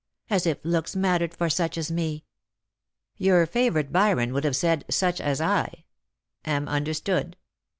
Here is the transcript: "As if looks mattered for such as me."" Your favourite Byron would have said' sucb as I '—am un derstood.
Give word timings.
"As 0.31 0.47
if 0.47 0.57
looks 0.63 0.95
mattered 0.95 1.31
for 1.35 1.47
such 1.47 1.77
as 1.77 1.91
me."" 1.91 2.25
Your 3.27 3.45
favourite 3.45 3.91
Byron 3.91 4.33
would 4.33 4.45
have 4.45 4.55
said' 4.55 4.83
sucb 4.89 5.19
as 5.19 5.39
I 5.39 5.85
'—am 6.43 6.67
un 6.67 6.83
derstood. 6.85 7.35